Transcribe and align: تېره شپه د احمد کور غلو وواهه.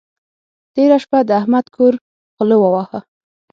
تېره 0.73 0.97
شپه 1.03 1.19
د 1.27 1.29
احمد 1.41 1.65
کور 1.75 1.93
غلو 2.37 2.57
وواهه. 2.61 2.99